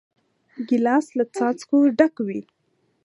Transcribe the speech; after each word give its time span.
ګیلاس 0.67 1.07
له 1.17 1.25
څاڅکو 1.35 1.77
ډک 1.97 2.15
وي. 2.27 2.41